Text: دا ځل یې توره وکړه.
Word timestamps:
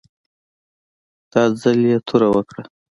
دا 1.31 1.43
ځل 1.61 1.79
یې 1.91 1.97
توره 2.07 2.27
وکړه. 2.35 2.63